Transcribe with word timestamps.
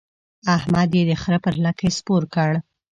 احمد 0.57 0.89
يې 0.97 1.03
د 1.09 1.11
خره 1.21 1.39
پر 1.45 1.55
لکۍ 1.63 1.89
سپور 1.97 2.23
کړ. 2.33 2.51